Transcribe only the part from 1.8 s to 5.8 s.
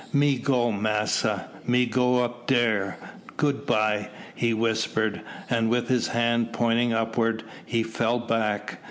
go up dere, good bye," he whispered, and